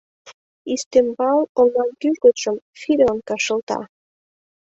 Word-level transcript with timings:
Ӱстембал 0.73 1.39
оҥан 1.61 1.89
кӱжгытшым 1.99 2.57
филёнка 2.79 3.35
шылта. 3.45 3.79